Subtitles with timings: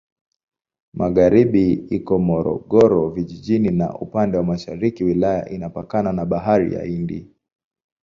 [0.93, 7.27] Magharibi iko Morogoro Vijijini na upande wa mashariki wilaya inapakana na Bahari ya Hindi.